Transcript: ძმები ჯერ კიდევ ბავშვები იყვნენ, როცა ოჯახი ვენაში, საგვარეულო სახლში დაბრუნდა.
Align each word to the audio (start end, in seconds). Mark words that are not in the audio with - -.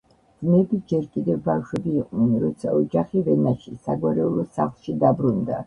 ძმები 0.43 0.77
ჯერ 0.91 1.03
კიდევ 1.17 1.37
ბავშვები 1.47 1.93
იყვნენ, 2.05 2.33
როცა 2.45 2.73
ოჯახი 2.79 3.23
ვენაში, 3.29 3.77
საგვარეულო 3.87 4.49
სახლში 4.59 4.99
დაბრუნდა. 5.09 5.57